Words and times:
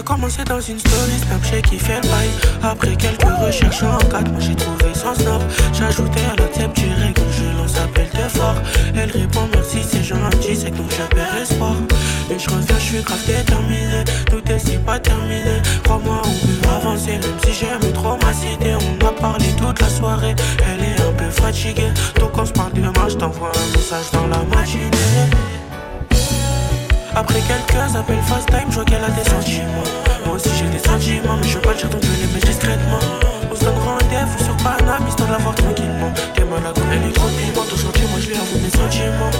a 0.00 0.02
commencé 0.02 0.42
dans 0.44 0.60
une 0.60 0.78
story 0.78 1.12
Snapchat 1.26 1.62
qui 1.62 1.78
fait 1.78 2.00
le 2.02 2.08
bail. 2.08 2.30
Après 2.62 2.96
quelques 2.96 3.22
recherches 3.44 3.82
en 3.82 3.98
4, 3.98 4.30
moi 4.30 4.40
j'ai 4.40 4.54
trouvé 4.54 4.94
son 4.94 5.14
snap. 5.14 5.42
J'ajoutais 5.72 6.24
à 6.32 6.36
la 6.36 6.48
tête 6.48 6.72
direct, 6.74 7.20
je 7.36 7.58
lance 7.58 7.76
appel 7.76 8.08
de 8.14 8.28
fort. 8.28 8.56
Elle 8.94 9.10
répond 9.10 9.46
merci, 9.52 9.78
c'est 9.82 10.02
gentil, 10.02 10.56
c'est 10.56 10.70
que 10.70 10.76
donc 10.76 10.90
je 10.90 11.14
perds 11.14 11.36
espoir. 11.42 11.74
Et 12.30 12.38
je 12.38 12.48
reviens, 12.48 12.78
je 12.78 12.84
suis 12.84 13.02
grave 13.02 13.24
déterminé. 13.26 14.04
Tout 14.26 14.52
est 14.52 14.58
si 14.58 14.76
pas 14.78 14.98
terminé. 14.98 15.60
Crois-moi, 15.84 16.22
on 16.24 16.62
peut 16.62 16.74
avancer, 16.76 17.12
même 17.12 17.38
si 17.44 17.52
j'aime 17.52 17.92
trop 17.92 18.16
ma 18.22 18.32
cité. 18.32 18.74
On 18.74 19.06
a 19.06 19.12
parlé 19.12 19.46
toute 19.58 19.80
la 19.80 19.88
soirée, 19.88 20.34
elle 20.66 20.84
est 20.84 21.00
un 21.00 21.12
peu 21.12 21.30
fatiguée. 21.30 21.92
Donc 22.18 22.30
on 22.38 22.46
se 22.46 22.52
parle 22.52 22.72
demain, 22.72 23.08
je 23.08 23.16
t'envoie 23.16 23.52
un 23.54 23.76
message 23.76 24.10
dans 24.12 24.26
la 24.28 24.42
matinée. 24.44 25.49
Après 27.14 27.40
quelques 27.40 27.96
appels 27.96 28.18
time, 28.46 28.68
je 28.68 28.74
vois 28.74 28.84
qu'elle 28.84 29.04
a 29.04 29.10
des 29.10 29.24
sentiments. 29.24 29.84
Moi 30.24 30.36
aussi 30.36 30.50
j'ai 30.56 30.68
des 30.68 30.78
sentiments, 30.78 31.36
mais 31.40 31.48
je 31.48 31.54
veux 31.56 31.60
pas 31.60 31.72
le 31.72 31.78
dire 31.78 31.88
donc 31.88 32.02
je 32.04 32.26
les 32.26 32.32
mets 32.32 32.40
discrètement. 32.40 32.98
On 33.50 33.54
se 33.54 33.64
donne 33.64 33.78
rendez-vous 33.78 34.44
sur 34.44 34.56
Paname, 34.58 35.06
histoire 35.08 35.28
de 35.28 35.32
la 35.32 35.38
voir 35.38 35.54
tranquillement. 35.54 36.12
T'es 36.34 36.44
malade, 36.44 36.78
elle 36.92 37.08
est 37.08 37.12
trop 37.12 37.26
ton 37.28 37.76
chantier, 37.76 38.04
moi 38.10 38.20
je 38.20 38.28
lui 38.28 38.36
avoue 38.36 38.58
mes 38.58 38.70
sentiments. 38.70 39.30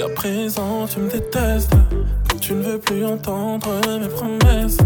jusqu'à 0.00 0.14
présent 0.14 0.86
tu 0.86 1.00
me 1.00 1.10
détestes. 1.10 1.72
Tu 2.40 2.54
ne 2.54 2.62
veux 2.62 2.78
plus 2.78 3.04
entendre 3.04 3.68
mes 3.86 4.08
promesses. 4.08 4.78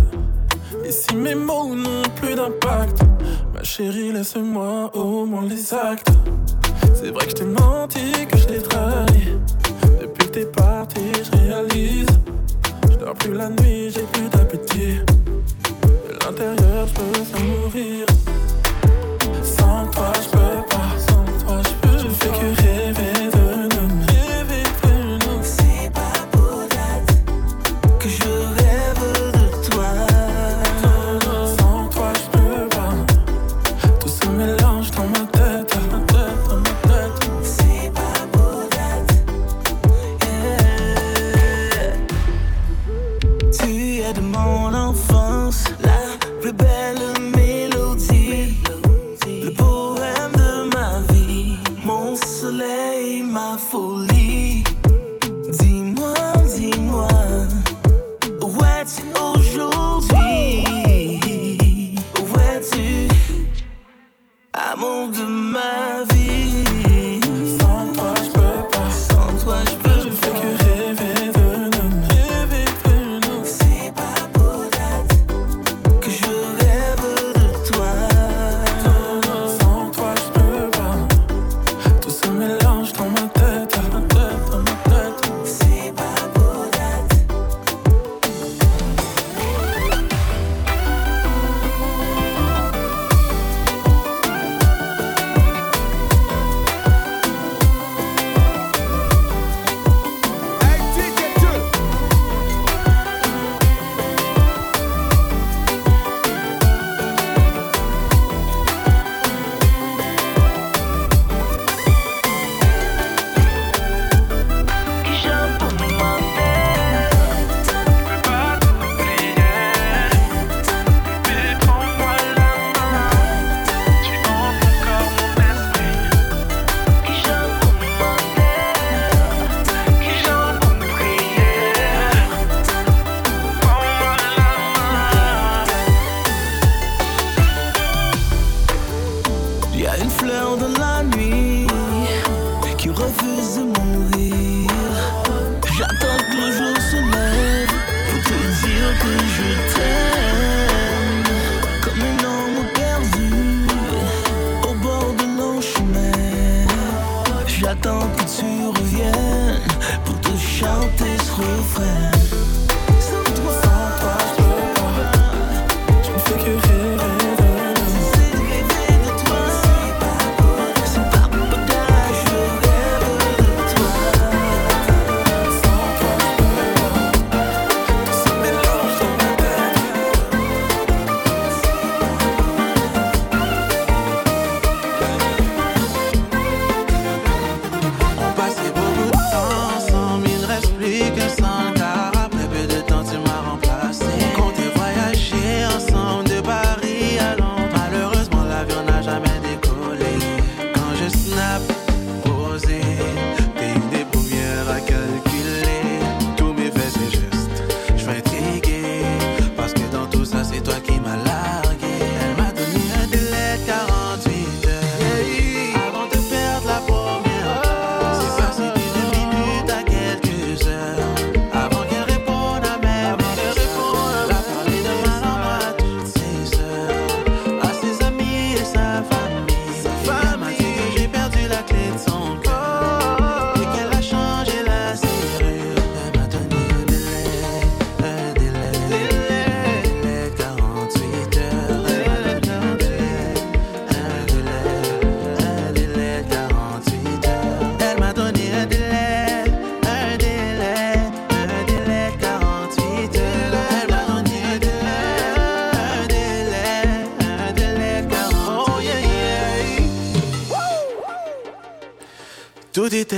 Et 0.85 0.91
si 0.91 1.15
mes 1.15 1.35
mots 1.35 1.75
n'ont 1.75 2.03
plus 2.17 2.35
d'impact. 2.35 3.01
Ma 3.55 3.63
chérie 3.63 4.13
laisse-moi 4.13 4.91
au 4.95 5.25
moins 5.25 5.47
les 5.47 5.73
actes. 5.73 6.11
C'est 6.95 7.11
vrai 7.11 7.25
que 7.27 7.31
je 7.31 7.35
t'ai 7.37 7.45
menti, 7.45 8.27
que 8.31 8.39
je 8.39 8.45
t'ai 8.45 8.59
trahi. 8.59 9.39
Depuis 10.01 10.27
que 10.27 10.33
t'es 10.33 10.47
parti 10.47 11.01
je 11.23 11.39
réalise. 11.39 12.07
Je 12.91 12.97
dors 12.97 13.15
plus 13.15 13.35
la 13.35 13.49
nuit, 13.51 13.91
j'ai 13.91 14.03
plus 14.13 14.29
d'appétit. 14.29 14.99
De 16.09 16.25
l'intérieur 16.25 16.87
je 16.87 16.95
peux 16.95 17.25
s'en 17.25 17.45
mourir. 17.45 18.14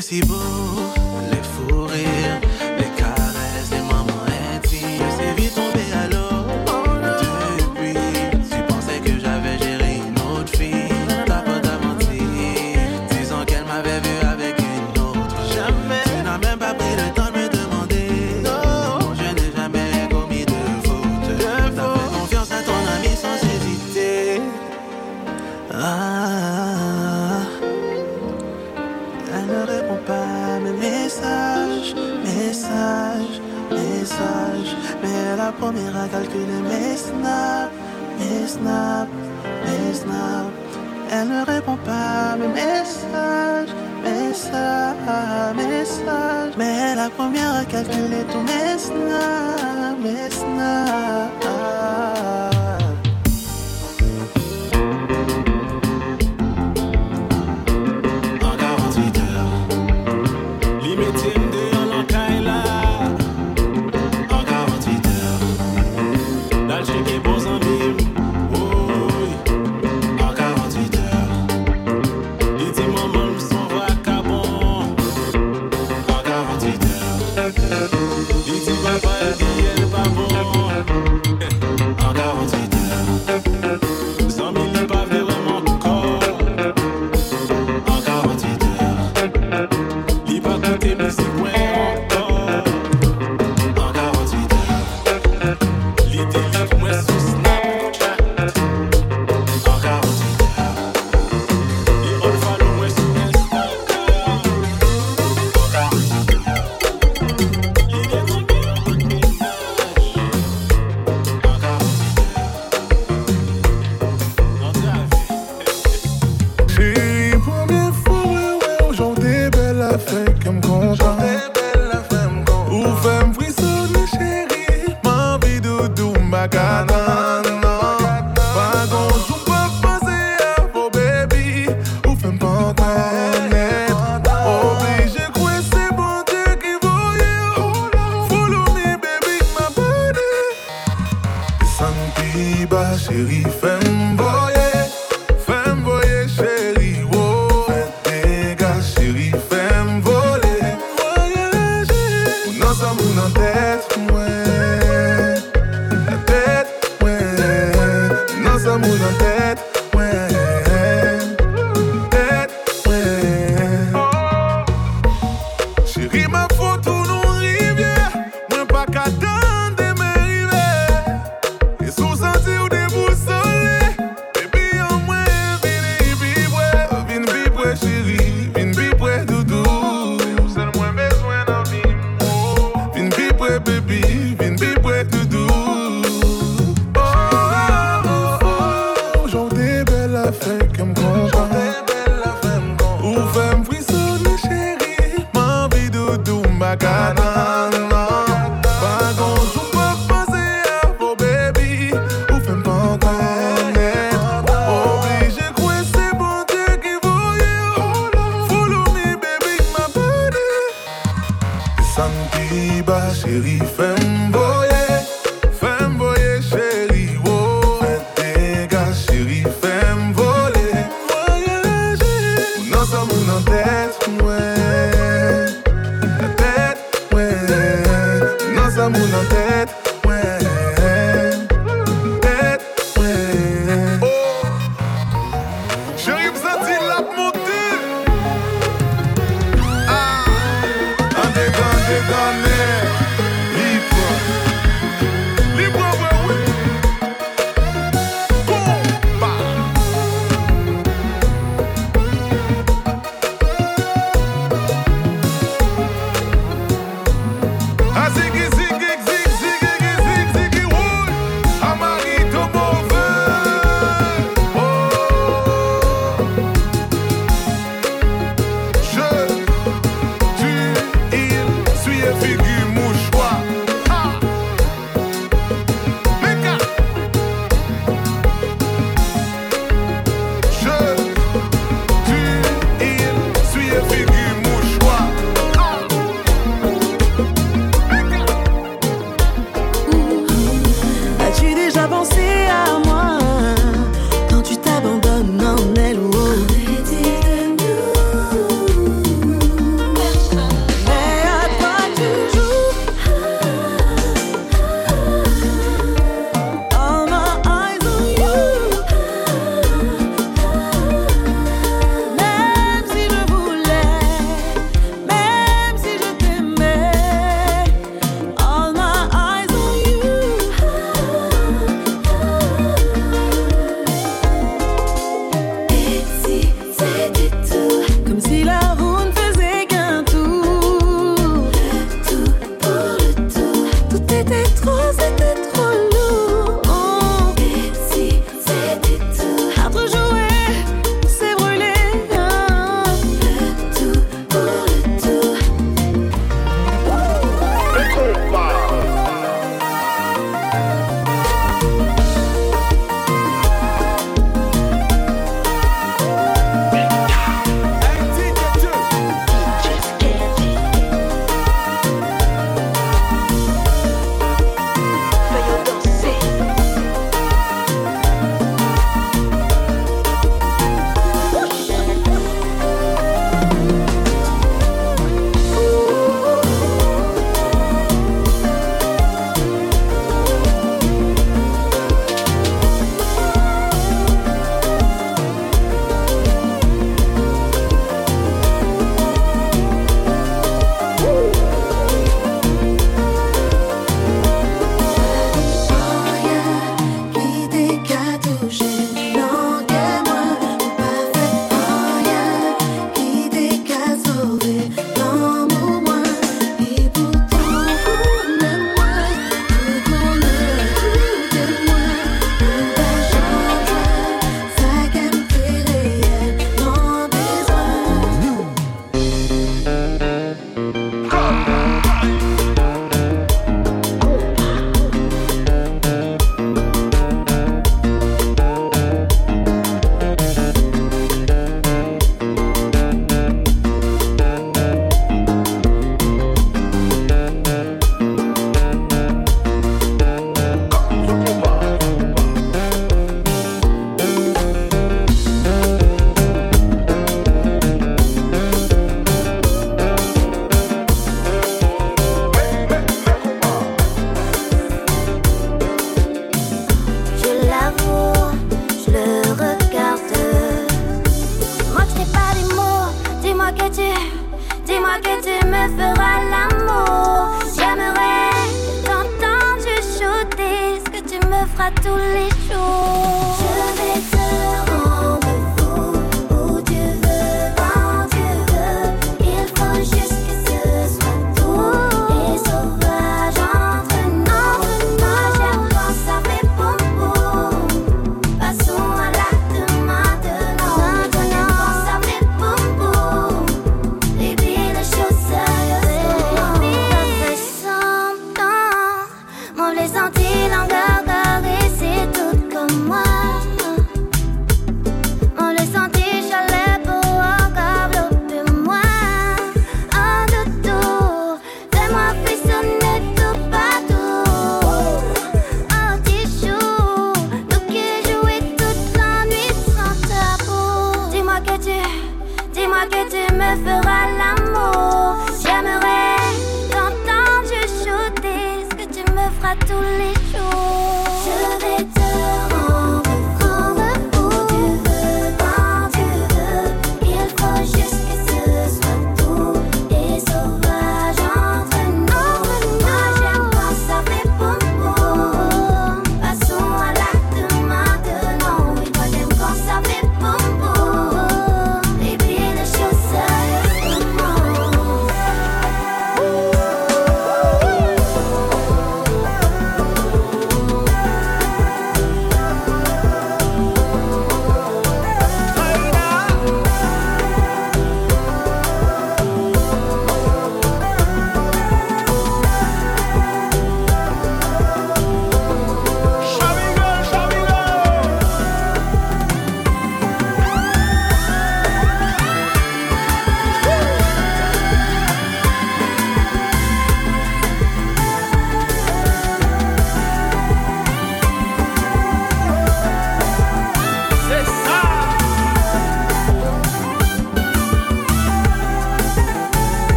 Tout 0.00 0.59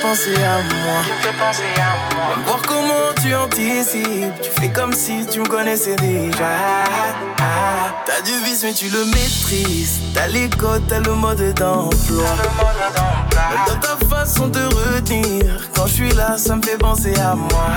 penser 0.00 0.34
à 0.36 0.58
moi. 0.74 1.00
Tu 2.34 2.40
voir 2.44 2.62
comment 2.66 3.12
tu 3.22 3.34
anticipes. 3.34 4.40
Tu 4.42 4.50
fais 4.60 4.70
comme 4.70 4.92
si 4.92 5.26
tu 5.26 5.40
me 5.40 5.46
connaissais 5.46 5.96
déjà. 5.96 6.58
T'as 8.06 8.20
du 8.22 8.32
vice, 8.44 8.62
mais 8.62 8.72
tu 8.72 8.88
le 8.88 9.04
maîtrises. 9.06 10.00
T'as 10.14 10.28
les 10.28 10.48
codes, 10.50 10.86
t'as 10.88 11.00
le 11.00 11.14
mode 11.14 11.54
d'emploi. 11.54 12.24
Dans 13.66 13.78
ta 13.78 13.96
façon 14.06 14.48
de 14.48 14.60
retenir, 14.60 15.68
quand 15.74 15.86
je 15.86 15.92
suis 15.92 16.12
là, 16.12 16.36
ça 16.36 16.56
me 16.56 16.62
fait 16.62 16.78
penser 16.78 17.14
à 17.18 17.34
moi. 17.34 17.70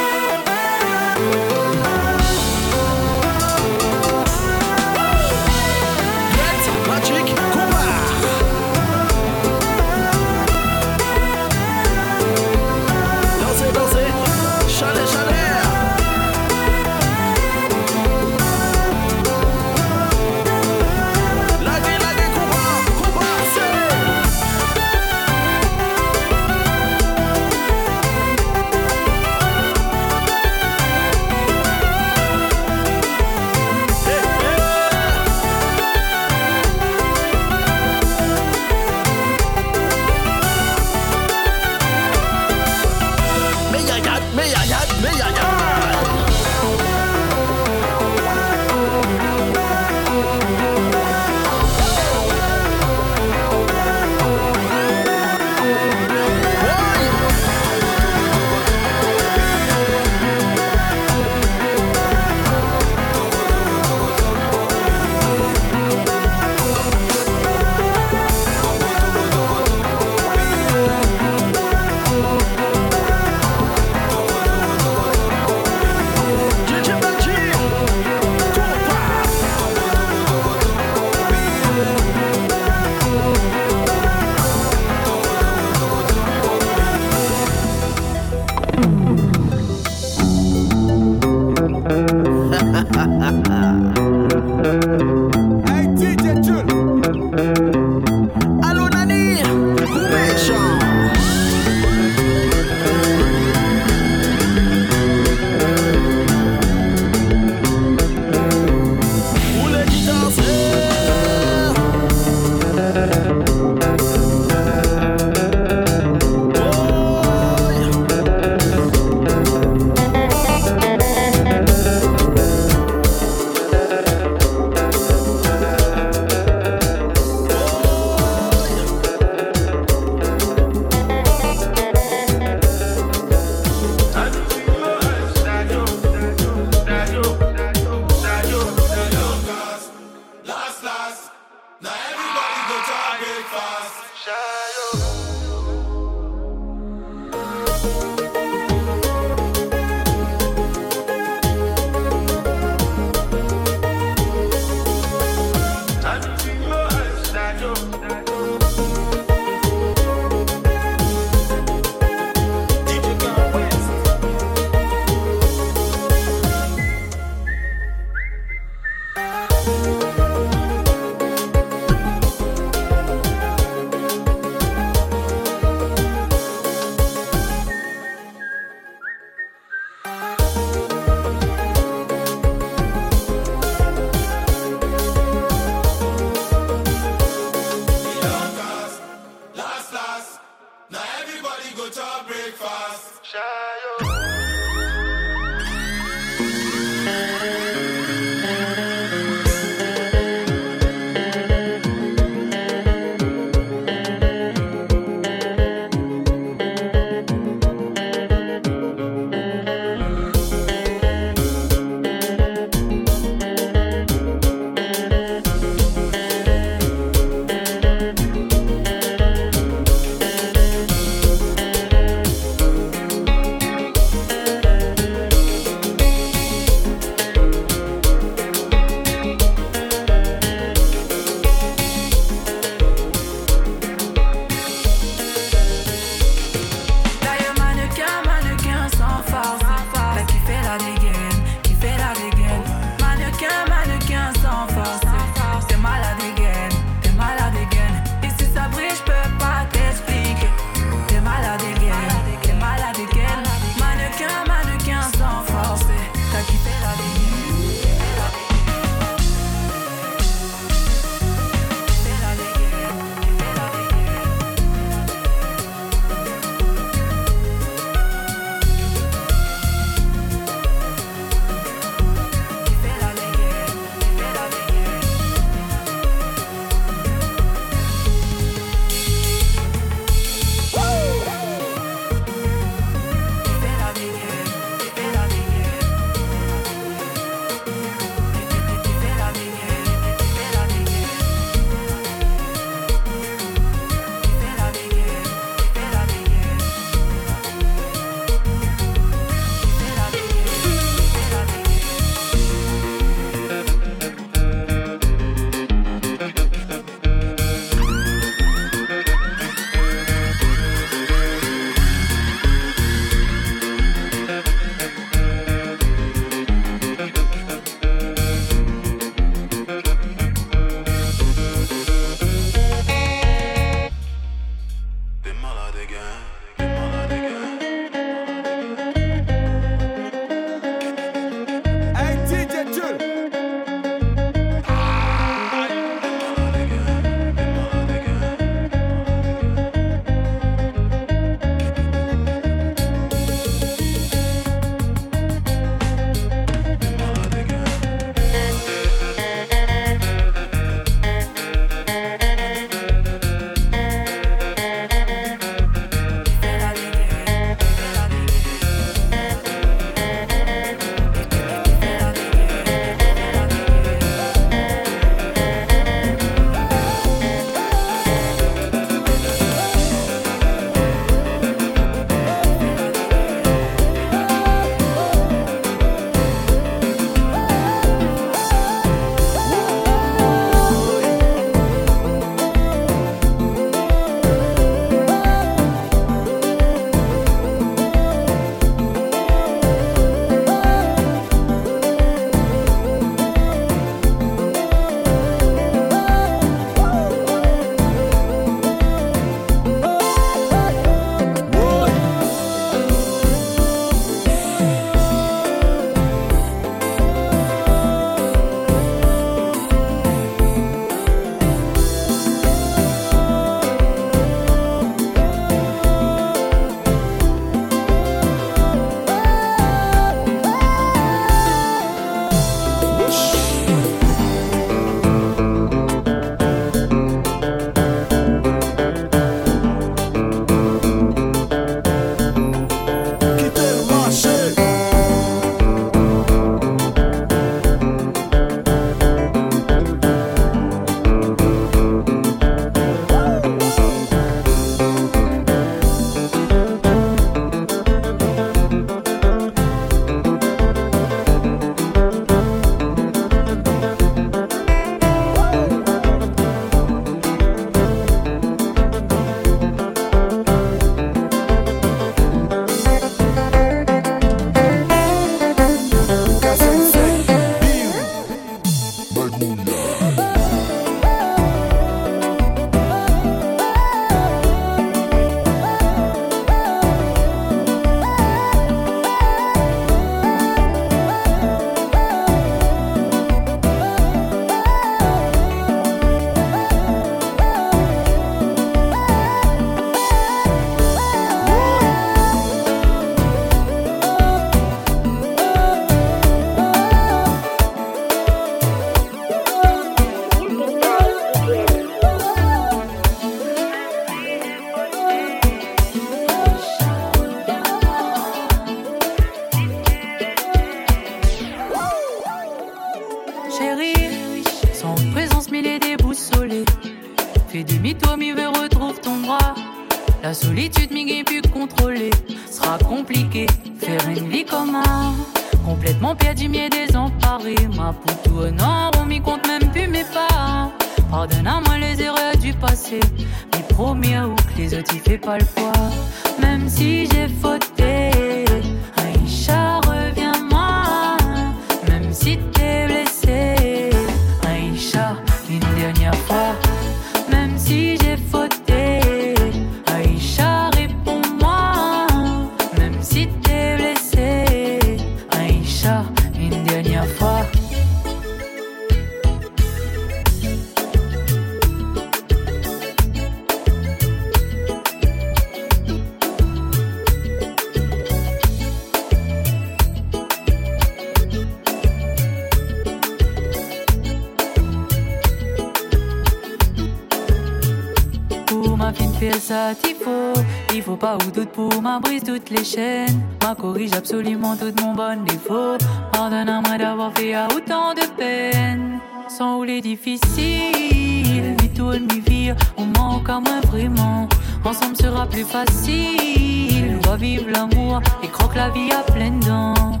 Ma 578.76 578.92
fine 578.92 579.12
faire 579.14 579.34
ça, 579.34 579.72
il 579.88 579.94
faut. 579.94 580.32
Il 580.74 580.82
faut 580.82 580.96
pas 580.96 581.16
ou 581.16 581.30
doute 581.30 581.50
pour 581.50 581.82
ma 581.82 581.98
brise 581.98 582.22
toutes 582.24 582.50
les 582.50 582.64
chaînes. 582.64 583.20
Ma 583.42 583.54
corrige 583.54 583.92
absolument 583.94 584.56
tout 584.56 584.72
mon 584.82 584.94
bon 584.94 585.24
défaut. 585.24 585.76
Pardonne-moi 586.12 586.78
d'avoir 586.78 587.12
fait 587.16 587.34
à 587.34 587.46
autant 587.54 587.94
de 587.94 588.06
peine. 588.16 588.98
Sans 589.28 589.56
rouler 589.56 589.80
difficile, 589.80 591.56
ni 591.60 591.68
tout 591.74 591.92
mi 591.92 592.20
vie, 592.20 592.52
on 592.76 592.86
manque 592.98 593.28
à 593.28 593.40
moi 593.40 593.60
vraiment. 593.70 594.28
Ensemble 594.64 594.96
sera 594.96 595.26
plus 595.26 595.44
facile. 595.44 596.98
On 597.04 597.10
va 597.10 597.16
vivre 597.16 597.46
l'amour 597.50 598.00
et 598.22 598.28
croque 598.28 598.56
la 598.56 598.70
vie 598.70 598.90
à 598.92 599.02
pleines 599.12 599.40
dents. 599.40 600.00